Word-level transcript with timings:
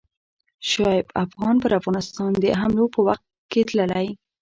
شعیب 0.69 1.07
افغان 1.23 1.55
پر 1.63 1.71
افغانستان 1.79 2.31
د 2.37 2.45
حملو 2.59 2.85
په 2.93 2.99
وخت 3.07 3.23
کې 3.51 3.61
تللی. 3.69 4.07